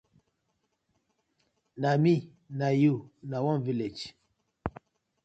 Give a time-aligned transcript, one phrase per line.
[1.81, 2.13] Na mi
[2.59, 2.95] na yu
[3.29, 4.05] na one village.